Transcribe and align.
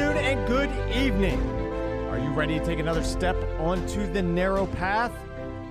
and 0.00 0.48
good 0.48 0.70
evening. 0.94 1.40
Are 2.10 2.18
you 2.18 2.30
ready 2.30 2.58
to 2.58 2.64
take 2.64 2.80
another 2.80 3.04
step 3.04 3.36
onto 3.60 4.12
the 4.12 4.22
narrow 4.22 4.66
path? 4.66 5.12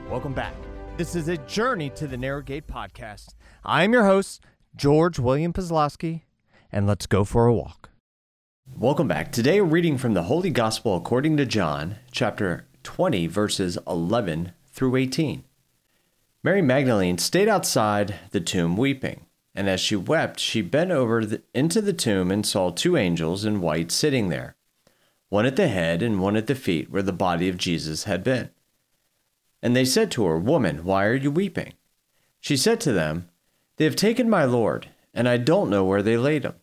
Welcome 0.09 0.33
back. 0.33 0.53
This 0.95 1.15
is 1.15 1.27
a 1.27 1.37
Journey 1.37 1.89
to 1.91 2.07
the 2.07 2.15
Narrow 2.15 2.41
Gate 2.41 2.67
podcast. 2.67 3.33
I'm 3.65 3.91
your 3.91 4.05
host, 4.05 4.41
George 4.75 5.19
William 5.19 5.51
Pazlowski, 5.51 6.21
and 6.71 6.87
let's 6.87 7.05
go 7.05 7.25
for 7.25 7.47
a 7.47 7.53
walk. 7.53 7.89
Welcome 8.77 9.09
back. 9.09 9.31
Today, 9.31 9.59
reading 9.59 9.97
from 9.97 10.13
the 10.13 10.23
Holy 10.23 10.49
Gospel 10.49 10.95
according 10.95 11.35
to 11.37 11.45
John, 11.45 11.97
chapter 12.11 12.67
20, 12.83 13.27
verses 13.27 13.77
11 13.87 14.53
through 14.71 14.95
18. 14.95 15.43
Mary 16.43 16.61
Magdalene 16.61 17.17
stayed 17.17 17.49
outside 17.49 18.15
the 18.31 18.39
tomb 18.39 18.77
weeping. 18.77 19.25
And 19.55 19.69
as 19.69 19.79
she 19.79 19.95
wept, 19.95 20.39
she 20.39 20.61
bent 20.61 20.91
over 20.91 21.25
the, 21.25 21.41
into 21.53 21.81
the 21.81 21.93
tomb 21.93 22.31
and 22.31 22.45
saw 22.45 22.71
two 22.71 22.97
angels 22.97 23.45
in 23.45 23.61
white 23.61 23.91
sitting 23.91 24.29
there, 24.29 24.55
one 25.29 25.45
at 25.45 25.55
the 25.55 25.67
head 25.67 26.01
and 26.01 26.19
one 26.19 26.35
at 26.35 26.47
the 26.47 26.55
feet 26.55 26.89
where 26.89 27.03
the 27.03 27.13
body 27.13 27.49
of 27.49 27.57
Jesus 27.57 28.05
had 28.05 28.23
been. 28.23 28.49
And 29.61 29.75
they 29.75 29.85
said 29.85 30.11
to 30.11 30.25
her, 30.25 30.37
Woman, 30.37 30.83
why 30.83 31.05
are 31.05 31.15
you 31.15 31.31
weeping? 31.31 31.73
She 32.39 32.57
said 32.57 32.81
to 32.81 32.91
them, 32.91 33.29
They 33.77 33.85
have 33.85 33.95
taken 33.95 34.29
my 34.29 34.43
Lord, 34.43 34.89
and 35.13 35.29
I 35.29 35.37
don't 35.37 35.69
know 35.69 35.85
where 35.85 36.01
they 36.01 36.17
laid 36.17 36.43
him. 36.43 36.55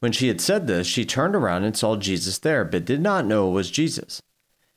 When 0.00 0.12
she 0.12 0.28
had 0.28 0.40
said 0.40 0.66
this, 0.66 0.86
she 0.86 1.04
turned 1.04 1.34
around 1.34 1.64
and 1.64 1.76
saw 1.76 1.96
Jesus 1.96 2.38
there, 2.38 2.64
but 2.64 2.84
did 2.84 3.00
not 3.00 3.26
know 3.26 3.48
it 3.48 3.54
was 3.54 3.70
Jesus. 3.70 4.22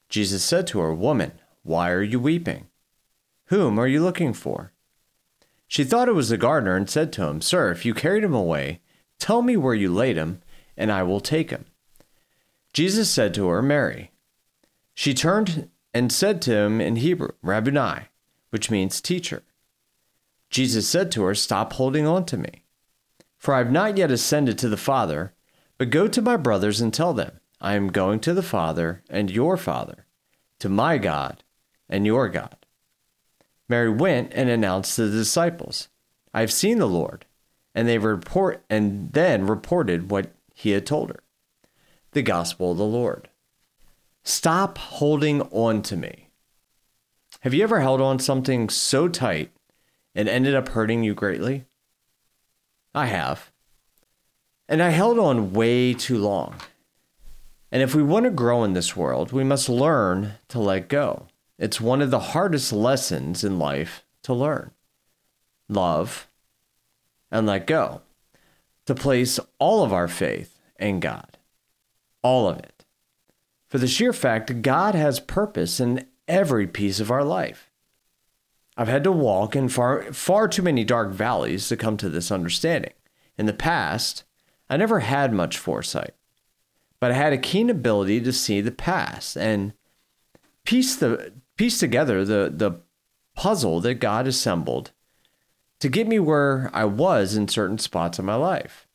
Jesus 0.09 0.43
said 0.43 0.65
to 0.67 0.79
her, 0.79 0.93
Woman, 0.93 1.33
why 1.63 1.91
are 1.91 2.01
you 2.01 2.19
weeping? 2.19 2.67
Whom 3.45 3.79
are 3.79 3.87
you 3.87 4.01
looking 4.03 4.33
for? 4.33 4.71
She 5.71 5.85
thought 5.85 6.09
it 6.09 6.15
was 6.15 6.27
the 6.27 6.35
gardener 6.35 6.75
and 6.75 6.89
said 6.89 7.13
to 7.13 7.23
him, 7.27 7.39
Sir, 7.39 7.71
if 7.71 7.85
you 7.85 7.93
carried 7.93 8.25
him 8.25 8.33
away, 8.33 8.81
tell 9.19 9.41
me 9.41 9.55
where 9.55 9.73
you 9.73 9.89
laid 9.89 10.17
him, 10.17 10.41
and 10.75 10.91
I 10.91 11.01
will 11.03 11.21
take 11.21 11.49
him. 11.49 11.63
Jesus 12.73 13.09
said 13.09 13.33
to 13.35 13.47
her, 13.47 13.61
Mary. 13.61 14.11
She 14.93 15.13
turned 15.13 15.69
and 15.93 16.11
said 16.11 16.41
to 16.41 16.53
him 16.53 16.81
in 16.81 16.97
Hebrew, 16.97 17.29
Rabbouni, 17.41 18.07
which 18.49 18.69
means 18.69 18.99
teacher. 18.99 19.43
Jesus 20.49 20.89
said 20.89 21.09
to 21.13 21.23
her, 21.23 21.33
Stop 21.33 21.71
holding 21.71 22.05
on 22.05 22.25
to 22.25 22.37
me, 22.37 22.65
for 23.37 23.53
I 23.53 23.59
have 23.59 23.71
not 23.71 23.95
yet 23.95 24.11
ascended 24.11 24.57
to 24.57 24.67
the 24.67 24.75
Father, 24.75 25.33
but 25.77 25.89
go 25.89 26.09
to 26.09 26.21
my 26.21 26.35
brothers 26.35 26.81
and 26.81 26.93
tell 26.93 27.13
them, 27.13 27.39
I 27.61 27.75
am 27.75 27.93
going 27.93 28.19
to 28.21 28.33
the 28.33 28.43
Father 28.43 29.03
and 29.09 29.31
your 29.31 29.55
Father, 29.55 30.05
to 30.59 30.67
my 30.67 30.97
God 30.97 31.45
and 31.87 32.05
your 32.05 32.27
God. 32.27 32.60
Mary 33.71 33.89
went 33.89 34.33
and 34.33 34.49
announced 34.49 34.97
to 34.97 35.07
the 35.07 35.17
disciples, 35.17 35.87
I 36.33 36.41
have 36.41 36.51
seen 36.51 36.77
the 36.77 36.85
Lord. 36.85 37.25
And 37.73 37.87
they 37.87 37.97
report 37.97 38.65
and 38.69 39.13
then 39.13 39.47
reported 39.47 40.11
what 40.11 40.33
he 40.53 40.71
had 40.71 40.85
told 40.85 41.09
her. 41.09 41.23
The 42.11 42.21
gospel 42.21 42.73
of 42.73 42.77
the 42.77 42.83
Lord. 42.83 43.29
Stop 44.23 44.77
holding 44.77 45.41
on 45.43 45.81
to 45.83 45.95
me. 45.95 46.27
Have 47.39 47.53
you 47.53 47.63
ever 47.63 47.79
held 47.79 48.01
on 48.01 48.19
something 48.19 48.67
so 48.69 49.07
tight 49.07 49.51
and 50.13 50.27
ended 50.27 50.53
up 50.53 50.67
hurting 50.67 51.01
you 51.03 51.13
greatly? 51.13 51.63
I 52.93 53.05
have. 53.05 53.51
And 54.67 54.83
I 54.83 54.89
held 54.89 55.17
on 55.17 55.53
way 55.53 55.93
too 55.93 56.17
long. 56.17 56.55
And 57.71 57.81
if 57.81 57.95
we 57.95 58.03
want 58.03 58.25
to 58.25 58.31
grow 58.31 58.65
in 58.65 58.73
this 58.73 58.97
world, 58.97 59.31
we 59.31 59.45
must 59.45 59.69
learn 59.69 60.33
to 60.49 60.59
let 60.59 60.89
go. 60.89 61.27
It's 61.61 61.79
one 61.79 62.01
of 62.01 62.09
the 62.09 62.19
hardest 62.19 62.73
lessons 62.73 63.43
in 63.43 63.59
life 63.59 64.03
to 64.23 64.33
learn 64.33 64.71
love 65.69 66.27
and 67.29 67.45
let 67.45 67.67
go, 67.67 68.01
to 68.87 68.95
place 68.95 69.39
all 69.59 69.83
of 69.83 69.93
our 69.93 70.07
faith 70.07 70.59
in 70.79 70.99
God, 70.99 71.37
all 72.23 72.49
of 72.49 72.57
it. 72.57 72.83
For 73.69 73.77
the 73.77 73.87
sheer 73.87 74.11
fact, 74.11 74.63
God 74.63 74.95
has 74.95 75.19
purpose 75.19 75.79
in 75.79 76.07
every 76.27 76.65
piece 76.65 76.99
of 76.99 77.11
our 77.11 77.23
life. 77.23 77.69
I've 78.75 78.87
had 78.87 79.03
to 79.03 79.11
walk 79.11 79.55
in 79.55 79.69
far, 79.69 80.11
far 80.11 80.47
too 80.47 80.63
many 80.63 80.83
dark 80.83 81.11
valleys 81.11 81.69
to 81.69 81.77
come 81.77 81.95
to 81.97 82.09
this 82.09 82.31
understanding. 82.31 82.93
In 83.37 83.45
the 83.45 83.53
past, 83.53 84.23
I 84.67 84.77
never 84.77 85.01
had 85.01 85.31
much 85.31 85.59
foresight, 85.59 86.15
but 86.99 87.11
I 87.11 87.13
had 87.13 87.33
a 87.33 87.37
keen 87.37 87.69
ability 87.69 88.19
to 88.21 88.33
see 88.33 88.61
the 88.61 88.71
past 88.71 89.37
and 89.37 89.73
piece 90.65 90.95
the 90.95 91.33
piece 91.61 91.77
together 91.77 92.25
the 92.25 92.51
the 92.51 92.71
puzzle 93.35 93.79
that 93.81 93.93
God 93.99 94.25
assembled 94.25 94.89
to 95.79 95.89
get 95.89 96.07
me 96.07 96.17
where 96.17 96.71
I 96.73 96.85
was 96.85 97.35
in 97.35 97.47
certain 97.47 97.77
spots 97.77 98.17
of 98.17 98.25
my 98.25 98.33
life. 98.33 98.87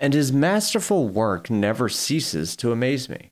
And 0.00 0.12
his 0.12 0.32
masterful 0.32 1.08
work 1.08 1.50
never 1.50 1.88
ceases 1.88 2.56
to 2.56 2.72
amaze 2.72 3.08
me. 3.08 3.30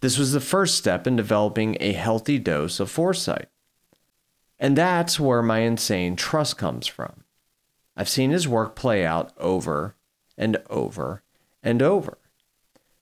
This 0.00 0.16
was 0.16 0.32
the 0.32 0.40
first 0.40 0.76
step 0.76 1.06
in 1.06 1.14
developing 1.14 1.76
a 1.78 1.92
healthy 1.92 2.38
dose 2.38 2.80
of 2.80 2.90
foresight. 2.90 3.50
And 4.58 4.78
that's 4.78 5.20
where 5.20 5.42
my 5.42 5.58
insane 5.58 6.16
trust 6.16 6.56
comes 6.56 6.86
from. 6.86 7.24
I've 7.98 8.08
seen 8.08 8.30
his 8.30 8.48
work 8.48 8.74
play 8.74 9.04
out 9.04 9.30
over 9.36 9.94
and 10.38 10.56
over 10.70 11.22
and 11.62 11.82
over. 11.82 12.16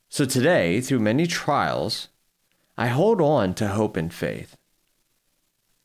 So 0.09 0.25
today, 0.25 0.81
through 0.81 0.99
many 0.99 1.29
trials, 1.29 2.09
I 2.77 2.89
hold 2.89 3.21
on 3.21 3.55
to 3.55 3.69
hope 3.69 3.97
and 3.97 4.13
faith 4.13 4.58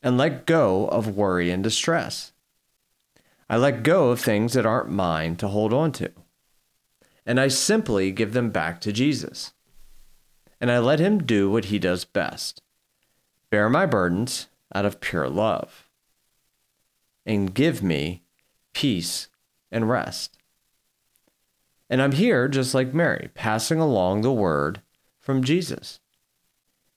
and 0.04 0.18
let 0.18 0.44
go 0.44 0.86
of 0.88 1.16
worry 1.16 1.50
and 1.50 1.64
distress. 1.64 2.32
I 3.48 3.56
let 3.56 3.82
go 3.82 4.10
of 4.10 4.20
things 4.20 4.52
that 4.52 4.66
aren't 4.66 4.90
mine 4.90 5.36
to 5.36 5.48
hold 5.48 5.72
on 5.72 5.92
to. 5.92 6.12
And 7.24 7.40
I 7.40 7.48
simply 7.48 8.12
give 8.12 8.34
them 8.34 8.50
back 8.50 8.82
to 8.82 8.92
Jesus. 8.92 9.54
And 10.60 10.70
I 10.70 10.78
let 10.78 11.00
him 11.00 11.24
do 11.24 11.50
what 11.50 11.66
he 11.66 11.78
does 11.78 12.04
best 12.04 12.60
bear 13.50 13.68
my 13.68 13.86
burdens 13.86 14.48
out 14.74 14.84
of 14.84 15.00
pure 15.00 15.28
love 15.28 15.88
and 17.24 17.54
give 17.54 17.82
me 17.82 18.24
peace 18.72 19.28
and 19.70 19.88
rest. 19.88 20.36
And 21.88 22.02
I'm 22.02 22.12
here, 22.12 22.48
just 22.48 22.74
like 22.74 22.92
Mary, 22.92 23.30
passing 23.34 23.78
along 23.78 24.20
the 24.22 24.32
word 24.32 24.82
from 25.20 25.44
Jesus. 25.44 26.00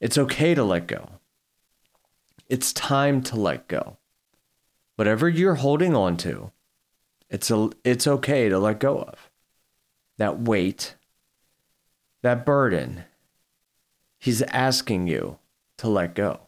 It's 0.01 0.18
okay 0.18 0.56
to 0.56 0.63
let 0.63 0.88
go. 0.88 1.19
It's 2.50 2.72
time 2.72 3.22
to 3.24 3.35
let 3.35 3.68
go. 3.68 3.97
Whatever 4.96 5.28
you're 5.28 5.56
holding 5.56 5.96
on 5.96 6.18
to, 6.18 6.52
it's 7.30 7.52
a, 7.52 7.69
it's 7.84 8.08
okay 8.08 8.47
to 8.50 8.58
let 8.58 8.80
go 8.80 9.00
of. 9.00 9.30
That 10.18 10.40
weight, 10.40 10.96
that 12.22 12.46
burden, 12.46 13.03
he's 14.18 14.41
asking 14.44 15.07
you 15.07 15.40
to 15.78 15.90
let 15.90 16.16
go. 16.16 16.40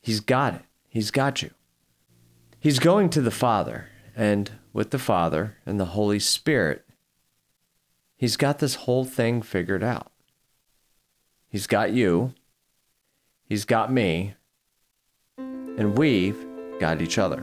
He's 0.00 0.20
got 0.20 0.54
it. 0.54 0.62
He's 0.88 1.10
got 1.10 1.42
you. 1.42 1.50
He's 2.58 2.78
going 2.78 3.10
to 3.10 3.20
the 3.20 3.30
Father, 3.30 3.88
and 4.16 4.50
with 4.72 4.90
the 4.90 4.98
Father 4.98 5.58
and 5.66 5.78
the 5.78 5.86
Holy 5.86 6.18
Spirit, 6.18 6.84
he's 8.16 8.36
got 8.36 8.58
this 8.60 8.76
whole 8.76 9.04
thing 9.04 9.42
figured 9.42 9.84
out. 9.84 10.10
He's 11.48 11.66
got 11.66 11.92
you. 11.92 12.32
He's 13.44 13.64
got 13.64 13.92
me 13.92 14.34
and 15.76 15.96
we've 15.96 16.44
got 16.80 17.00
each 17.00 17.18
other. 17.18 17.42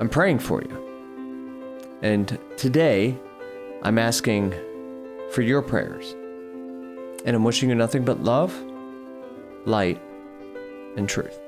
I'm 0.00 0.08
praying 0.08 0.38
for 0.38 0.62
you. 0.62 1.98
And 2.02 2.38
today, 2.56 3.18
I'm 3.82 3.98
asking 3.98 4.54
for 5.30 5.42
your 5.42 5.62
prayers. 5.62 6.12
And 7.24 7.34
I'm 7.34 7.44
wishing 7.44 7.68
you 7.68 7.74
nothing 7.74 8.04
but 8.04 8.22
love, 8.22 8.54
light, 9.66 10.00
and 10.96 11.08
truth. 11.08 11.38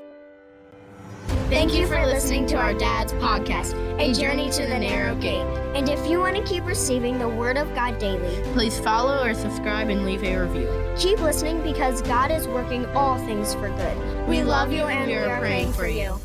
Thank 1.61 1.75
you 1.75 1.85
for 1.85 2.03
listening 2.07 2.47
to 2.47 2.55
our 2.55 2.73
dad's 2.73 3.13
podcast, 3.13 3.75
A 3.99 4.11
Journey 4.19 4.49
to 4.49 4.63
the 4.63 4.79
Narrow 4.79 5.13
Gate. 5.13 5.45
And 5.75 5.87
if 5.87 6.09
you 6.09 6.17
want 6.17 6.35
to 6.35 6.43
keep 6.43 6.65
receiving 6.65 7.19
the 7.19 7.29
Word 7.29 7.55
of 7.55 7.71
God 7.75 7.99
daily, 7.99 8.41
please 8.53 8.79
follow 8.79 9.23
or 9.23 9.35
subscribe 9.35 9.89
and 9.89 10.03
leave 10.03 10.23
a 10.23 10.37
review. 10.37 10.67
Keep 10.97 11.19
listening 11.19 11.61
because 11.61 12.01
God 12.01 12.31
is 12.31 12.47
working 12.47 12.87
all 12.95 13.19
things 13.19 13.53
for 13.53 13.69
good. 13.69 14.27
We, 14.27 14.41
love 14.41 14.71
you 14.71 14.85
and 14.85 15.05
we 15.05 15.13
are 15.17 15.39
praying 15.39 15.71
for 15.73 15.85
you. 15.85 16.19